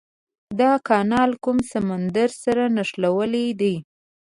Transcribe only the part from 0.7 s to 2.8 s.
کانال کوم سمندرونه سره